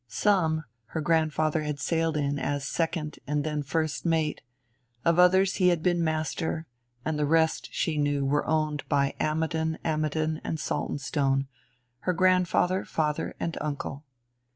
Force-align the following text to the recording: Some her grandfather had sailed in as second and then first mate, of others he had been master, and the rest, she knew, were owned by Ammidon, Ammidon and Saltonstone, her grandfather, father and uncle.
Some 0.07 0.63
her 0.85 1.01
grandfather 1.01 1.61
had 1.61 1.79
sailed 1.79 2.17
in 2.17 2.39
as 2.39 2.65
second 2.65 3.19
and 3.27 3.43
then 3.43 3.61
first 3.61 4.03
mate, 4.03 4.41
of 5.05 5.19
others 5.19 5.57
he 5.57 5.67
had 5.67 5.83
been 5.83 6.03
master, 6.03 6.65
and 7.05 7.19
the 7.19 7.25
rest, 7.27 7.69
she 7.71 7.99
knew, 7.99 8.25
were 8.25 8.47
owned 8.47 8.83
by 8.89 9.13
Ammidon, 9.19 9.77
Ammidon 9.85 10.41
and 10.43 10.59
Saltonstone, 10.59 11.45
her 11.99 12.13
grandfather, 12.13 12.83
father 12.83 13.35
and 13.39 13.55
uncle. 13.61 14.03